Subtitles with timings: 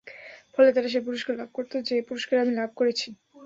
[0.53, 3.07] ফলে তারা সে পুরস্কার লাভ করত, যে পুরস্কার আমি লাভ করেছি।